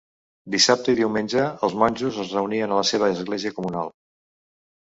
Dissabte 0.53 0.93
i 0.95 0.97
diumenge, 0.99 1.43
els 1.67 1.75
monjos 1.83 2.19
es 2.25 2.33
reunien 2.39 2.75
a 2.75 2.81
la 2.81 2.89
seva 2.95 3.13
església 3.19 3.55
comunal. 3.61 3.95